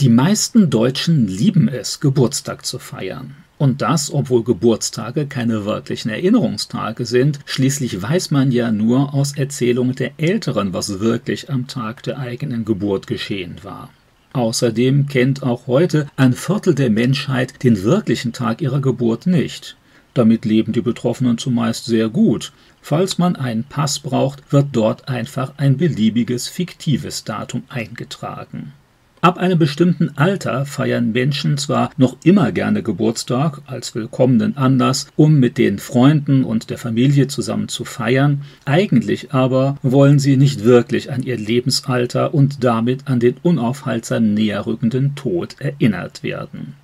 Die 0.00 0.08
meisten 0.08 0.70
Deutschen 0.70 1.26
lieben 1.26 1.66
es, 1.66 1.98
Geburtstag 1.98 2.64
zu 2.64 2.78
feiern. 2.78 3.34
Und 3.58 3.82
das, 3.82 4.12
obwohl 4.12 4.44
Geburtstage 4.44 5.26
keine 5.26 5.64
wirklichen 5.64 6.08
Erinnerungstage 6.08 7.04
sind. 7.04 7.40
Schließlich 7.46 8.00
weiß 8.00 8.30
man 8.30 8.52
ja 8.52 8.70
nur 8.70 9.12
aus 9.12 9.36
Erzählungen 9.36 9.96
der 9.96 10.12
Älteren, 10.18 10.72
was 10.72 11.00
wirklich 11.00 11.50
am 11.50 11.66
Tag 11.66 12.04
der 12.04 12.20
eigenen 12.20 12.64
Geburt 12.64 13.08
geschehen 13.08 13.56
war. 13.64 13.90
Außerdem 14.34 15.08
kennt 15.08 15.42
auch 15.42 15.66
heute 15.66 16.06
ein 16.14 16.32
Viertel 16.32 16.76
der 16.76 16.90
Menschheit 16.90 17.64
den 17.64 17.82
wirklichen 17.82 18.32
Tag 18.32 18.62
ihrer 18.62 18.80
Geburt 18.80 19.26
nicht. 19.26 19.76
Damit 20.14 20.44
leben 20.44 20.72
die 20.72 20.80
Betroffenen 20.80 21.38
zumeist 21.38 21.86
sehr 21.86 22.08
gut. 22.08 22.52
Falls 22.82 23.18
man 23.18 23.34
einen 23.34 23.64
Pass 23.64 23.98
braucht, 23.98 24.52
wird 24.52 24.68
dort 24.70 25.08
einfach 25.08 25.54
ein 25.56 25.76
beliebiges 25.76 26.46
fiktives 26.46 27.24
Datum 27.24 27.64
eingetragen. 27.68 28.74
Ab 29.20 29.36
einem 29.38 29.58
bestimmten 29.58 30.16
Alter 30.16 30.64
feiern 30.64 31.10
Menschen 31.10 31.58
zwar 31.58 31.90
noch 31.96 32.16
immer 32.22 32.52
gerne 32.52 32.84
Geburtstag 32.84 33.62
als 33.66 33.96
willkommenen 33.96 34.56
Anlass, 34.56 35.08
um 35.16 35.40
mit 35.40 35.58
den 35.58 35.80
Freunden 35.80 36.44
und 36.44 36.70
der 36.70 36.78
Familie 36.78 37.26
zusammen 37.26 37.66
zu 37.66 37.84
feiern, 37.84 38.42
eigentlich 38.64 39.32
aber 39.32 39.76
wollen 39.82 40.20
sie 40.20 40.36
nicht 40.36 40.62
wirklich 40.62 41.10
an 41.10 41.24
ihr 41.24 41.36
Lebensalter 41.36 42.32
und 42.32 42.62
damit 42.62 43.08
an 43.08 43.18
den 43.18 43.34
unaufhaltsam 43.42 44.34
näherrückenden 44.34 45.16
Tod 45.16 45.56
erinnert 45.58 46.22
werden. 46.22 46.74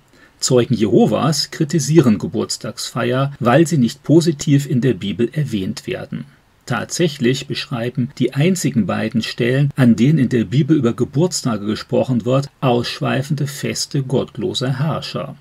Zeugen 0.41 0.75
Jehovas 0.75 1.51
kritisieren 1.51 2.17
Geburtstagsfeier, 2.17 3.31
weil 3.39 3.65
sie 3.65 3.77
nicht 3.77 4.03
positiv 4.03 4.69
in 4.69 4.81
der 4.81 4.93
Bibel 4.93 5.29
erwähnt 5.31 5.87
werden. 5.87 6.25
Tatsächlich 6.65 7.45
beschreiben 7.45 8.09
die 8.17 8.33
einzigen 8.33 8.87
beiden 8.87 9.21
Stellen, 9.21 9.71
an 9.75 9.95
denen 9.95 10.17
in 10.17 10.29
der 10.29 10.45
Bibel 10.45 10.75
über 10.75 10.93
Geburtstage 10.93 11.65
gesprochen 11.65 12.25
wird, 12.25 12.49
ausschweifende 12.59 13.45
Feste 13.45 14.01
gottloser 14.01 14.79
Herrscher. 14.79 15.35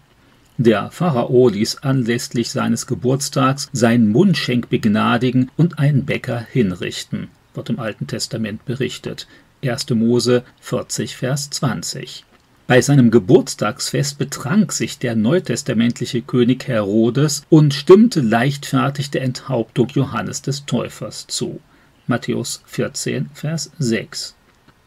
Der 0.58 0.90
Pharao 0.90 1.48
ließ 1.48 1.78
anlässlich 1.78 2.50
seines 2.50 2.86
Geburtstags 2.86 3.70
seinen 3.72 4.10
Mundschenk 4.10 4.68
begnadigen 4.68 5.50
und 5.56 5.78
einen 5.78 6.04
Bäcker 6.04 6.46
hinrichten, 6.52 7.28
wird 7.54 7.70
im 7.70 7.80
Alten 7.80 8.06
Testament 8.06 8.64
berichtet. 8.64 9.26
1. 9.64 9.90
Mose 9.90 10.44
40, 10.60 11.16
Vers 11.16 11.48
20. 11.50 12.24
Bei 12.66 12.80
seinem 12.80 13.10
Geburtstagsfest 13.10 14.16
betrank 14.16 14.72
sich 14.72 14.98
der 14.98 15.16
neutestamentliche 15.16 16.22
König 16.22 16.66
Herodes 16.66 17.44
und 17.50 17.74
stimmte 17.74 18.22
leichtfertig 18.22 19.10
der 19.10 19.20
Enthauptung 19.20 19.88
Johannes 19.90 20.40
des 20.40 20.64
Täufers 20.64 21.26
zu. 21.26 21.60
Matthäus 22.06 22.62
14, 22.64 23.28
Vers 23.34 23.70
6. 23.78 24.34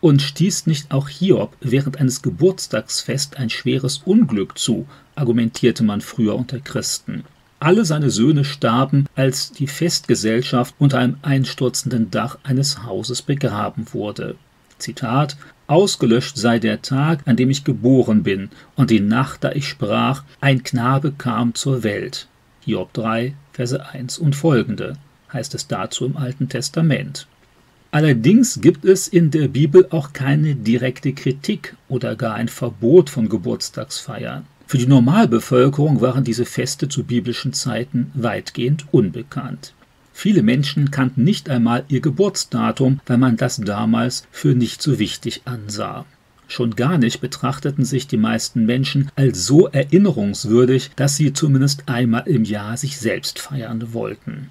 Und 0.02 0.24
stieß 0.24 0.66
nicht 0.66 0.92
auch 0.92 1.08
Hiob 1.08 1.56
während 1.62 2.00
eines 2.00 2.24
Geburtstagsfests 2.24 3.38
ein 3.38 3.52
schweres 3.52 4.02
Unglück 4.06 4.58
zu, 4.58 4.88
argumentierte 5.14 5.84
man 5.84 6.02
früher 6.02 6.36
unter 6.36 6.60
Christen. 6.60 7.26
Alle 7.60 7.86
seine 7.86 8.10
Söhne 8.10 8.44
starben, 8.44 9.06
als 9.16 9.52
die 9.52 9.68
Festgesellschaft 9.68 10.74
unter 10.80 10.98
einem 10.98 11.18
einstürzenden 11.22 12.10
Dach 12.10 12.40
eines 12.42 12.84
Hauses 12.84 13.22
begraben 13.22 13.86
wurde. 13.94 14.36
Zitat 14.80 15.38
Ausgelöscht 15.68 16.38
sei 16.38 16.60
der 16.60 16.82
Tag, 16.82 17.22
an 17.26 17.36
dem 17.36 17.50
ich 17.50 17.66
geboren 17.66 18.24
bin, 18.24 18.50
und 18.76 18.90
die 18.90 19.02
Nacht, 19.02 19.44
da 19.44 19.52
ich 19.52 19.68
sprach, 19.68 20.24
ein 20.40 20.64
Knabe 20.64 21.12
kam 21.12 21.56
zur 21.56 21.84
Welt. 21.84 22.28
Hiob 22.62 22.94
3, 22.94 23.34
Verse 23.52 23.86
1 23.86 24.18
und 24.18 24.36
folgende, 24.36 24.94
heißt 25.34 25.54
es 25.56 25.68
dazu 25.68 26.06
im 26.06 26.16
Alten 26.16 26.48
Testament. 26.48 27.28
Allerdings 27.92 28.62
gibt 28.62 28.86
es 28.86 29.10
in 29.10 29.32
der 29.32 29.50
Bibel 29.50 29.88
auch 29.90 30.14
keine 30.14 30.56
direkte 30.56 31.14
Kritik 31.14 31.76
oder 31.90 32.16
gar 32.16 32.36
ein 32.36 32.48
Verbot 32.48 33.10
von 33.10 33.28
Geburtstagsfeiern. 33.28 34.46
Für 34.68 34.78
die 34.78 34.88
Normalbevölkerung 34.88 36.00
waren 36.02 36.24
diese 36.24 36.46
Feste 36.46 36.90
zu 36.90 37.04
biblischen 37.04 37.54
Zeiten 37.54 38.12
weitgehend 38.14 38.86
unbekannt. 38.92 39.74
Viele 40.20 40.42
Menschen 40.42 40.90
kannten 40.90 41.24
nicht 41.24 41.48
einmal 41.48 41.84
ihr 41.90 42.02
Geburtsdatum, 42.02 43.02
weil 43.06 43.20
man 43.20 43.38
das 43.38 43.58
damals 43.58 44.26
für 44.32 44.56
nicht 44.56 44.82
so 44.82 44.98
wichtig 44.98 45.44
ansah. 45.46 46.08
Schon 46.48 46.76
gar 46.76 46.98
nicht 46.98 47.22
betrachteten 47.22 47.86
sich 47.86 48.08
die 48.08 48.18
meisten 48.18 48.66
Menschen 48.66 49.12
als 49.16 49.46
so 49.46 49.68
erinnerungswürdig, 49.68 50.90
dass 50.96 51.18
sie 51.18 51.34
zumindest 51.34 51.84
einmal 51.86 52.24
im 52.26 52.46
Jahr 52.46 52.78
sich 52.78 52.98
selbst 52.98 53.38
feiern 53.38 53.94
wollten. 53.94 54.50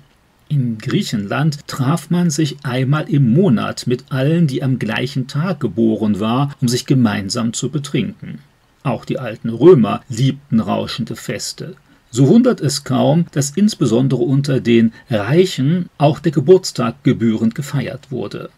In 0.48 0.78
Griechenland 0.78 1.66
traf 1.66 2.10
man 2.10 2.30
sich 2.30 2.58
einmal 2.62 3.10
im 3.10 3.32
Monat 3.32 3.88
mit 3.88 4.04
allen, 4.10 4.46
die 4.46 4.62
am 4.62 4.78
gleichen 4.78 5.26
Tag 5.26 5.58
geboren 5.58 6.20
war, 6.20 6.54
um 6.60 6.68
sich 6.68 6.86
gemeinsam 6.86 7.52
zu 7.52 7.70
betrinken. 7.70 8.38
Auch 8.84 9.04
die 9.04 9.18
alten 9.18 9.48
Römer 9.48 10.02
liebten 10.08 10.60
rauschende 10.60 11.16
Feste. 11.16 11.74
So 12.10 12.28
wundert 12.28 12.60
es 12.60 12.84
kaum, 12.84 13.26
dass 13.32 13.50
insbesondere 13.50 14.22
unter 14.22 14.60
den 14.60 14.92
Reichen 15.10 15.90
auch 15.98 16.18
der 16.18 16.32
Geburtstag 16.32 17.02
gebührend 17.04 17.54
gefeiert 17.54 18.10
wurde. 18.10 18.50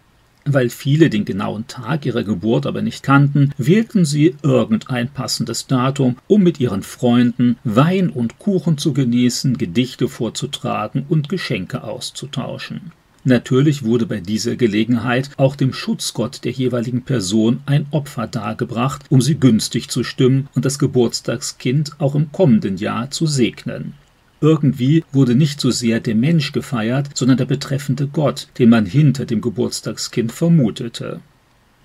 Weil 0.44 0.70
viele 0.70 1.10
den 1.10 1.24
genauen 1.24 1.66
Tag 1.66 2.06
ihrer 2.06 2.24
Geburt 2.24 2.64
aber 2.64 2.80
nicht 2.80 3.02
kannten, 3.02 3.52
wählten 3.58 4.04
sie 4.04 4.34
irgendein 4.42 5.08
passendes 5.08 5.66
Datum, 5.66 6.16
um 6.26 6.42
mit 6.42 6.58
ihren 6.58 6.82
Freunden 6.82 7.58
Wein 7.64 8.08
und 8.08 8.38
Kuchen 8.38 8.78
zu 8.78 8.94
genießen, 8.94 9.58
Gedichte 9.58 10.08
vorzutragen 10.08 11.04
und 11.08 11.28
Geschenke 11.28 11.82
auszutauschen. 11.82 12.92
Natürlich 13.28 13.84
wurde 13.84 14.06
bei 14.06 14.20
dieser 14.20 14.56
Gelegenheit 14.56 15.28
auch 15.36 15.54
dem 15.54 15.74
Schutzgott 15.74 16.46
der 16.46 16.52
jeweiligen 16.52 17.02
Person 17.02 17.60
ein 17.66 17.84
Opfer 17.90 18.26
dargebracht, 18.26 19.04
um 19.10 19.20
sie 19.20 19.38
günstig 19.38 19.90
zu 19.90 20.02
stimmen 20.02 20.48
und 20.54 20.64
das 20.64 20.78
Geburtstagskind 20.78 22.00
auch 22.00 22.14
im 22.14 22.32
kommenden 22.32 22.78
Jahr 22.78 23.10
zu 23.10 23.26
segnen. 23.26 23.92
Irgendwie 24.40 25.04
wurde 25.12 25.34
nicht 25.34 25.60
so 25.60 25.70
sehr 25.70 26.00
der 26.00 26.14
Mensch 26.14 26.52
gefeiert, 26.52 27.10
sondern 27.12 27.36
der 27.36 27.44
betreffende 27.44 28.06
Gott, 28.06 28.48
den 28.58 28.70
man 28.70 28.86
hinter 28.86 29.26
dem 29.26 29.42
Geburtstagskind 29.42 30.32
vermutete. 30.32 31.20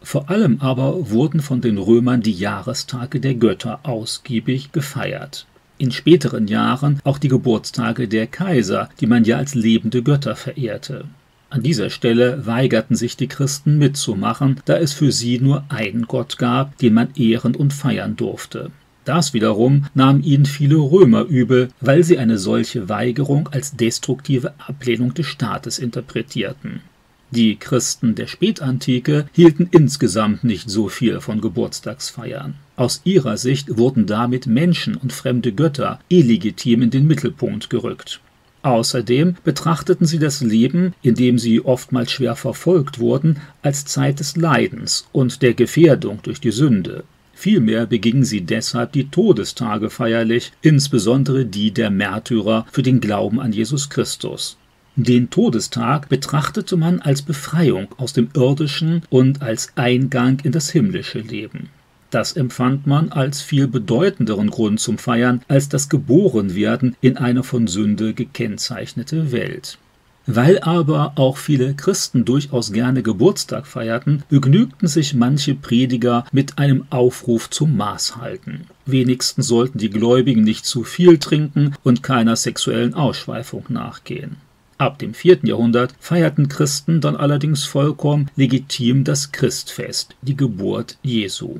Vor 0.01 0.29
allem 0.29 0.61
aber 0.61 1.09
wurden 1.09 1.41
von 1.41 1.59
den 1.59 1.77
Römern 1.77 2.21
die 2.21 2.31
Jahrestage 2.31 3.19
der 3.19 3.35
Götter 3.35 3.81
ausgiebig 3.83 4.71
gefeiert. 4.71 5.45
In 5.77 5.91
späteren 5.91 6.47
Jahren 6.47 7.01
auch 7.03 7.17
die 7.17 7.27
Geburtstage 7.27 8.07
der 8.07 8.27
Kaiser, 8.27 8.87
die 9.01 9.07
man 9.07 9.25
ja 9.25 9.35
als 9.35 9.55
lebende 9.55 10.03
Götter 10.03 10.37
verehrte. 10.37 11.03
An 11.53 11.61
dieser 11.61 11.91
Stelle 11.91 12.47
weigerten 12.47 12.95
sich 12.95 13.15
die 13.15 13.27
Christen 13.27 13.77
mitzumachen, 13.77 14.59
da 14.65 14.75
es 14.77 14.91
für 14.91 15.11
sie 15.11 15.37
nur 15.39 15.63
einen 15.69 16.07
Gott 16.07 16.39
gab, 16.39 16.79
den 16.79 16.95
man 16.95 17.09
ehren 17.13 17.55
und 17.55 17.73
feiern 17.73 18.15
durfte. 18.15 18.71
Das 19.05 19.35
wiederum 19.35 19.85
nahmen 19.93 20.23
ihnen 20.23 20.47
viele 20.47 20.77
Römer 20.77 21.25
übel, 21.25 21.69
weil 21.79 22.03
sie 22.03 22.17
eine 22.17 22.39
solche 22.39 22.89
Weigerung 22.89 23.49
als 23.49 23.75
destruktive 23.75 24.55
Ablehnung 24.57 25.13
des 25.13 25.27
Staates 25.27 25.77
interpretierten. 25.77 26.81
Die 27.29 27.55
Christen 27.57 28.15
der 28.15 28.25
Spätantike 28.25 29.27
hielten 29.31 29.67
insgesamt 29.69 30.43
nicht 30.43 30.71
so 30.71 30.89
viel 30.89 31.21
von 31.21 31.39
Geburtstagsfeiern. 31.39 32.55
Aus 32.77 33.01
ihrer 33.03 33.37
Sicht 33.37 33.77
wurden 33.77 34.07
damit 34.07 34.47
Menschen 34.47 34.95
und 34.95 35.13
fremde 35.13 35.53
Götter 35.53 35.99
illegitim 36.09 36.81
in 36.81 36.89
den 36.89 37.05
Mittelpunkt 37.05 37.69
gerückt. 37.69 38.21
Außerdem 38.63 39.35
betrachteten 39.43 40.05
sie 40.05 40.19
das 40.19 40.39
Leben, 40.41 40.93
in 41.01 41.15
dem 41.15 41.37
sie 41.37 41.63
oftmals 41.63 42.11
schwer 42.11 42.35
verfolgt 42.35 42.97
wurden, 42.97 43.41
als 43.61 43.85
Zeit 43.85 44.19
des 44.19 44.37
Leidens 44.37 45.07
und 45.11 45.41
der 45.41 45.53
Gefährdung 45.53 46.19
durch 46.23 46.39
die 46.39 46.51
Sünde. 46.51 47.03
Vielmehr 47.33 47.85
begingen 47.85 48.23
sie 48.23 48.41
deshalb 48.41 48.93
die 48.93 49.09
Todestage 49.09 49.89
feierlich, 49.89 50.53
insbesondere 50.61 51.45
die 51.45 51.71
der 51.71 51.89
Märtyrer 51.89 52.65
für 52.71 52.83
den 52.83 53.01
Glauben 53.01 53.41
an 53.41 53.51
Jesus 53.51 53.89
Christus. 53.89 54.57
Den 54.95 55.29
Todestag 55.29 56.07
betrachtete 56.07 56.77
man 56.77 57.01
als 57.01 57.21
Befreiung 57.21 57.87
aus 57.97 58.13
dem 58.13 58.29
irdischen 58.33 59.01
und 59.09 59.41
als 59.41 59.73
Eingang 59.75 60.39
in 60.43 60.51
das 60.53 60.69
himmlische 60.69 61.19
Leben. 61.19 61.69
Das 62.13 62.33
empfand 62.33 62.85
man 62.85 63.09
als 63.11 63.41
viel 63.41 63.67
bedeutenderen 63.67 64.51
Grund 64.51 64.79
zum 64.79 64.99
Feiern 64.99 65.41
als 65.47 65.67
das 65.67 65.89
Geborenwerden 65.89 66.95
in 67.01 67.17
eine 67.17 67.41
von 67.41 67.65
Sünde 67.65 68.13
gekennzeichnete 68.13 69.31
Welt. 69.31 69.79
Weil 70.27 70.59
aber 70.59 71.13
auch 71.15 71.37
viele 71.37 71.73
Christen 71.73 72.23
durchaus 72.23 72.71
gerne 72.71 73.01
Geburtstag 73.01 73.65
feierten, 73.65 74.21
begnügten 74.29 74.87
sich 74.87 75.15
manche 75.15 75.55
Prediger 75.55 76.25
mit 76.31 76.59
einem 76.59 76.85
Aufruf 76.91 77.49
zum 77.49 77.75
Maßhalten. 77.77 78.67
Wenigstens 78.85 79.47
sollten 79.47 79.79
die 79.79 79.89
Gläubigen 79.89 80.43
nicht 80.43 80.67
zu 80.67 80.83
viel 80.83 81.17
trinken 81.17 81.73
und 81.83 82.03
keiner 82.03 82.35
sexuellen 82.35 82.93
Ausschweifung 82.93 83.65
nachgehen. 83.69 84.37
Ab 84.77 84.99
dem 84.99 85.15
vierten 85.15 85.47
Jahrhundert 85.47 85.95
feierten 85.99 86.47
Christen 86.47 87.01
dann 87.01 87.15
allerdings 87.15 87.63
vollkommen 87.63 88.29
legitim 88.35 89.03
das 89.03 89.31
Christfest, 89.31 90.15
die 90.21 90.37
Geburt 90.37 90.99
Jesu. 91.01 91.59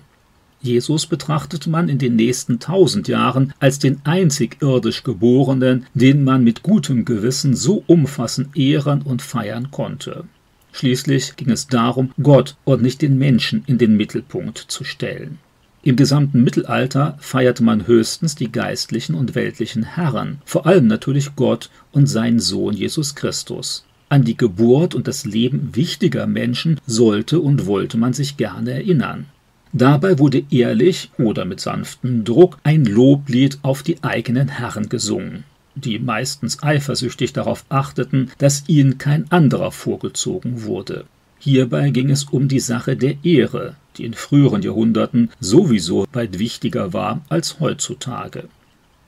Jesus 0.63 1.07
betrachtete 1.07 1.69
man 1.69 1.89
in 1.89 1.97
den 1.97 2.15
nächsten 2.15 2.57
tausend 2.57 3.09
Jahren 3.09 3.53
als 3.59 3.79
den 3.79 3.99
einzig 4.05 4.57
irdisch 4.61 5.03
Geborenen, 5.03 5.85
den 5.93 6.23
man 6.23 6.45
mit 6.45 6.63
gutem 6.63 7.03
Gewissen 7.03 7.53
so 7.53 7.83
umfassend 7.85 8.55
ehren 8.55 9.01
und 9.01 9.21
feiern 9.21 9.71
konnte. 9.71 10.23
Schließlich 10.71 11.35
ging 11.35 11.49
es 11.49 11.67
darum, 11.67 12.13
Gott 12.21 12.55
und 12.63 12.81
nicht 12.81 13.01
den 13.01 13.17
Menschen 13.17 13.63
in 13.67 13.77
den 13.77 13.97
Mittelpunkt 13.97 14.57
zu 14.57 14.85
stellen. 14.85 15.37
Im 15.83 15.97
gesamten 15.97 16.45
Mittelalter 16.45 17.17
feierte 17.19 17.61
man 17.61 17.85
höchstens 17.85 18.35
die 18.35 18.49
geistlichen 18.49 19.15
und 19.15 19.35
weltlichen 19.35 19.83
Herren, 19.83 20.39
vor 20.45 20.65
allem 20.65 20.87
natürlich 20.87 21.35
Gott 21.35 21.69
und 21.91 22.07
seinen 22.07 22.39
Sohn 22.39 22.73
Jesus 22.73 23.15
Christus. 23.15 23.83
An 24.07 24.23
die 24.23 24.37
Geburt 24.37 24.95
und 24.95 25.09
das 25.09 25.25
Leben 25.25 25.75
wichtiger 25.75 26.25
Menschen 26.25 26.79
sollte 26.87 27.41
und 27.41 27.65
wollte 27.65 27.97
man 27.97 28.13
sich 28.13 28.37
gerne 28.37 28.71
erinnern. 28.71 29.25
Dabei 29.75 30.19
wurde 30.19 30.43
ehrlich 30.51 31.09
oder 31.17 31.45
mit 31.45 31.59
sanftem 31.59 32.23
Druck 32.23 32.59
ein 32.63 32.85
Loblied 32.85 33.57
auf 33.63 33.81
die 33.81 34.03
eigenen 34.03 34.47
Herren 34.47 34.87
gesungen, 34.87 35.45
die 35.73 35.97
meistens 35.97 36.61
eifersüchtig 36.61 37.33
darauf 37.33 37.65
achteten, 37.69 38.29
dass 38.37 38.65
ihnen 38.67 38.99
kein 38.99 39.31
anderer 39.31 39.71
vorgezogen 39.71 40.63
wurde. 40.63 41.05
Hierbei 41.39 41.89
ging 41.89 42.11
es 42.11 42.25
um 42.25 42.47
die 42.47 42.59
Sache 42.59 42.95
der 42.95 43.25
Ehre, 43.25 43.75
die 43.97 44.05
in 44.05 44.13
früheren 44.13 44.61
Jahrhunderten 44.61 45.31
sowieso 45.39 46.05
weit 46.13 46.37
wichtiger 46.37 46.93
war 46.93 47.21
als 47.29 47.59
heutzutage. 47.59 48.49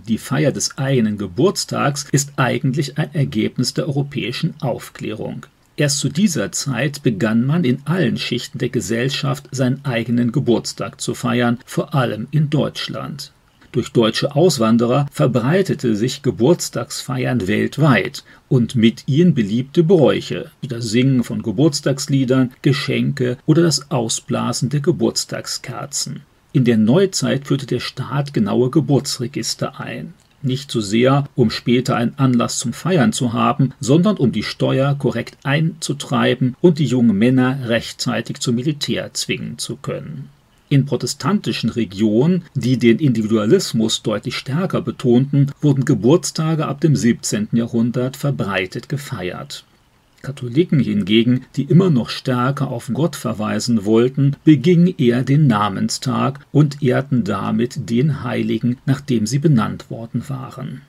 Die 0.07 0.17
Feier 0.17 0.51
des 0.51 0.79
eigenen 0.79 1.19
Geburtstags 1.19 2.07
ist 2.11 2.33
eigentlich 2.37 2.97
ein 2.97 3.13
Ergebnis 3.13 3.75
der 3.75 3.87
europäischen 3.87 4.55
Aufklärung. 4.61 5.45
Erst 5.77 5.99
zu 5.99 6.07
dieser 6.07 6.53
Zeit 6.53 7.03
begann 7.03 7.45
man 7.45 7.65
in 7.65 7.81
allen 7.83 8.17
Schichten 8.17 8.59
der 8.59 8.69
Gesellschaft 8.69 9.47
seinen 9.51 9.83
eigenen 9.83 10.31
Geburtstag 10.31 11.01
zu 11.01 11.13
feiern, 11.13 11.59
vor 11.65 11.93
allem 11.93 12.27
in 12.31 12.49
Deutschland. 12.49 13.33
Durch 13.73 13.91
deutsche 13.91 14.37
Auswanderer 14.37 15.05
verbreitete 15.11 15.97
sich 15.97 16.21
Geburtstagsfeiern 16.21 17.45
weltweit 17.49 18.23
und 18.47 18.75
mit 18.75 19.03
ihnen 19.05 19.33
beliebte 19.33 19.83
Bräuche, 19.83 20.49
wie 20.61 20.69
das 20.69 20.85
Singen 20.85 21.25
von 21.25 21.41
Geburtstagsliedern, 21.43 22.53
Geschenke 22.61 23.37
oder 23.45 23.63
das 23.63 23.91
Ausblasen 23.91 24.69
der 24.69 24.79
Geburtstagskerzen. 24.79 26.21
In 26.53 26.63
der 26.63 26.77
Neuzeit 26.77 27.47
führte 27.47 27.65
der 27.65 27.81
Staat 27.81 28.33
genaue 28.33 28.69
Geburtsregister 28.69 29.77
ein 29.77 30.13
nicht 30.41 30.71
so 30.71 30.81
sehr, 30.81 31.25
um 31.35 31.49
später 31.49 31.95
einen 31.95 32.17
Anlass 32.17 32.59
zum 32.59 32.73
Feiern 32.73 33.13
zu 33.13 33.33
haben, 33.33 33.73
sondern 33.79 34.17
um 34.17 34.31
die 34.31 34.43
Steuer 34.43 34.95
korrekt 34.95 35.37
einzutreiben 35.43 36.55
und 36.61 36.79
die 36.79 36.85
jungen 36.85 37.17
Männer 37.17 37.67
rechtzeitig 37.67 38.39
zum 38.39 38.55
Militär 38.55 39.13
zwingen 39.13 39.57
zu 39.57 39.75
können. 39.75 40.29
In 40.67 40.85
protestantischen 40.85 41.69
Regionen, 41.69 42.43
die 42.55 42.77
den 42.77 42.97
Individualismus 42.97 44.01
deutlich 44.01 44.35
stärker 44.35 44.81
betonten, 44.81 45.51
wurden 45.61 45.85
Geburtstage 45.85 46.65
ab 46.65 46.81
dem 46.81 46.95
17. 46.95 47.49
Jahrhundert 47.51 48.17
verbreitet 48.17 48.89
gefeiert. 48.89 49.63
Katholiken 50.25 50.79
hingegen, 50.79 51.45
die 51.55 51.63
immer 51.63 51.89
noch 51.89 52.09
stärker 52.09 52.69
auf 52.69 52.89
Gott 52.91 53.15
verweisen 53.15 53.85
wollten, 53.85 54.35
begingen 54.43 54.93
eher 54.97 55.23
den 55.23 55.45
Namenstag 55.45 56.39
und 56.51 56.81
ehrten 56.81 57.23
damit 57.23 57.89
den 57.89 58.23
Heiligen, 58.23 58.77
nach 58.85 59.01
dem 59.01 59.27
sie 59.27 59.39
benannt 59.39 59.91
worden 59.91 60.27
waren. 60.27 60.81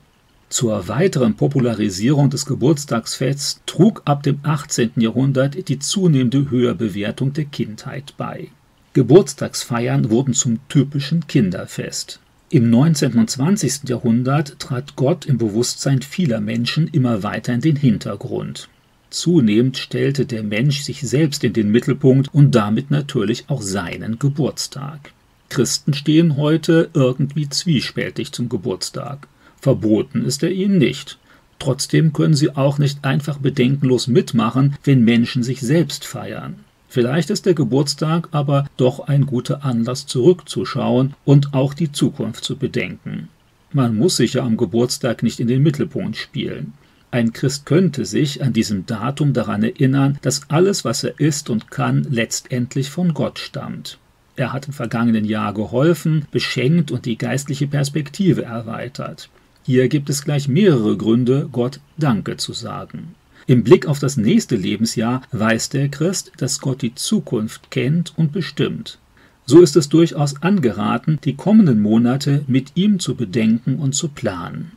Zur 0.49 0.87
weiteren 0.87 1.35
Popularisierung 1.35 2.29
des 2.29 2.45
Geburtstagsfests 2.45 3.61
trug 3.65 4.01
ab 4.05 4.23
dem 4.23 4.39
18. 4.43 4.91
Jahrhundert 4.95 5.69
die 5.69 5.79
zunehmende 5.79 6.49
Höherbewertung 6.49 7.33
der 7.33 7.45
Kindheit 7.45 8.13
bei. 8.17 8.47
Geburtstagsfeiern 8.93 10.09
wurden 10.09 10.33
zum 10.33 10.59
typischen 10.69 11.27
Kinderfest. 11.27 12.19
Im 12.49 12.69
19. 12.69 13.15
und 13.15 13.29
20. 13.29 13.89
Jahrhundert 13.89 14.57
trat 14.57 14.95
Gott 14.95 15.25
im 15.25 15.37
Bewusstsein 15.37 16.01
vieler 16.01 16.39
Menschen 16.39 16.87
immer 16.87 17.21
weiter 17.21 17.53
in 17.53 17.61
den 17.61 17.75
Hintergrund. 17.75 18.69
Zunehmend 19.09 19.77
stellte 19.77 20.25
der 20.25 20.43
Mensch 20.43 20.81
sich 20.81 21.01
selbst 21.01 21.43
in 21.43 21.53
den 21.53 21.71
Mittelpunkt 21.71 22.33
und 22.33 22.51
damit 22.51 22.91
natürlich 22.91 23.45
auch 23.47 23.61
seinen 23.61 24.19
Geburtstag. 24.19 25.11
Christen 25.49 25.93
stehen 25.93 26.35
heute 26.35 26.89
irgendwie 26.93 27.47
zwiespältig 27.47 28.33
zum 28.33 28.49
Geburtstag. 28.49 29.27
Verboten 29.61 30.25
ist 30.25 30.43
er 30.43 30.51
ihnen 30.51 30.77
nicht. 30.77 31.17
Trotzdem 31.59 32.13
können 32.13 32.35
sie 32.35 32.55
auch 32.55 32.77
nicht 32.77 33.03
einfach 33.03 33.37
bedenkenlos 33.37 34.07
mitmachen, 34.07 34.75
wenn 34.83 35.03
Menschen 35.03 35.41
sich 35.41 35.61
selbst 35.61 36.05
feiern. 36.05 36.65
Vielleicht 36.89 37.29
ist 37.29 37.45
der 37.45 37.53
Geburtstag 37.53 38.29
aber 38.31 38.67
doch 38.77 38.99
ein 38.99 39.25
guter 39.25 39.63
Anlass 39.63 40.05
zurückzuschauen 40.05 41.15
und 41.25 41.53
auch 41.53 41.73
die 41.73 41.91
Zukunft 41.91 42.43
zu 42.43 42.57
bedenken. 42.57 43.29
Man 43.73 43.97
muss 43.97 44.17
sich 44.17 44.33
ja 44.33 44.43
am 44.43 44.55
Geburtstag 44.55 45.23
nicht 45.23 45.39
in 45.39 45.47
den 45.47 45.63
Mittelpunkt 45.63 46.15
spielen. 46.15 46.73
Ein 47.09 47.31
Christ 47.31 47.65
könnte 47.65 48.05
sich 48.05 48.43
an 48.43 48.51
diesem 48.51 48.85
Datum 48.85 49.33
daran 49.33 49.63
erinnern, 49.63 50.19
dass 50.21 50.49
alles, 50.49 50.83
was 50.83 51.03
er 51.03 51.19
ist 51.19 51.49
und 51.49 51.71
kann, 51.71 52.05
letztendlich 52.09 52.89
von 52.89 53.13
Gott 53.13 53.39
stammt. 53.39 53.97
Er 54.35 54.53
hat 54.53 54.67
im 54.67 54.73
vergangenen 54.73 55.25
Jahr 55.25 55.53
geholfen, 55.53 56.25
beschenkt 56.31 56.91
und 56.91 57.05
die 57.05 57.17
geistliche 57.17 57.67
Perspektive 57.67 58.43
erweitert. 58.43 59.29
Hier 59.63 59.87
gibt 59.87 60.09
es 60.09 60.23
gleich 60.23 60.47
mehrere 60.47 60.95
Gründe, 60.95 61.49
Gott 61.51 61.79
Danke 61.97 62.37
zu 62.37 62.53
sagen. 62.53 63.15
Im 63.47 63.63
Blick 63.63 63.85
auf 63.87 63.99
das 63.99 64.17
nächste 64.17 64.57
Lebensjahr 64.57 65.21
weiß 65.31 65.69
der 65.69 65.87
Christ, 65.87 66.33
dass 66.37 66.59
Gott 66.59 66.81
die 66.81 66.93
Zukunft 66.95 67.71
kennt 67.71 68.13
und 68.17 68.33
bestimmt. 68.33 68.99
So 69.45 69.61
ist 69.61 69.77
es 69.77 69.87
durchaus 69.87 70.41
angeraten, 70.41 71.19
die 71.23 71.35
kommenden 71.35 71.79
Monate 71.79 72.43
mit 72.47 72.73
ihm 72.75 72.99
zu 72.99 73.15
bedenken 73.15 73.79
und 73.79 73.95
zu 73.95 74.09
planen. 74.09 74.73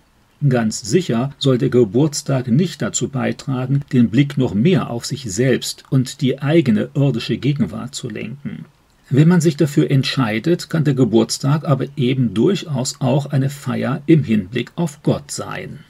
Ganz 0.48 0.80
sicher 0.80 1.34
soll 1.38 1.58
der 1.58 1.68
Geburtstag 1.68 2.48
nicht 2.48 2.80
dazu 2.80 3.08
beitragen, 3.08 3.82
den 3.92 4.08
Blick 4.08 4.38
noch 4.38 4.54
mehr 4.54 4.88
auf 4.88 5.04
sich 5.04 5.30
selbst 5.30 5.84
und 5.90 6.22
die 6.22 6.40
eigene 6.40 6.88
irdische 6.94 7.36
Gegenwart 7.36 7.94
zu 7.94 8.08
lenken. 8.08 8.64
Wenn 9.10 9.28
man 9.28 9.40
sich 9.40 9.56
dafür 9.56 9.90
entscheidet, 9.90 10.70
kann 10.70 10.84
der 10.84 10.94
Geburtstag 10.94 11.64
aber 11.64 11.86
eben 11.96 12.32
durchaus 12.32 13.00
auch 13.00 13.26
eine 13.26 13.50
Feier 13.50 14.02
im 14.06 14.24
Hinblick 14.24 14.72
auf 14.76 15.02
Gott 15.02 15.30
sein. 15.30 15.80